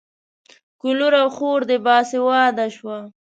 که 0.79 0.89
لور 0.99 1.13
او 1.23 1.29
خور 1.35 1.59
دې 1.69 1.77
باسواده 1.85 2.67
شوه. 2.75 2.97